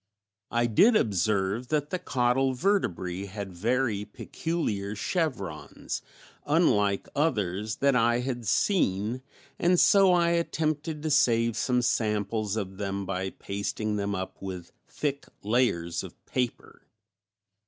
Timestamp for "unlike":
6.43-7.07